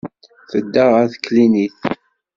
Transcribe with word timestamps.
Tedda 0.49 0.83
ɣer 0.93 1.05
teklinit. 1.13 1.77